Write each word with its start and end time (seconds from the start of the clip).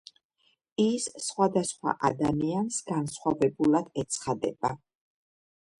ის 0.83 1.03
სხვადასხვა 1.25 1.93
ადამიანს 2.09 2.81
განსხვავებულად 2.89 3.95
ეცხადება. 4.05 4.75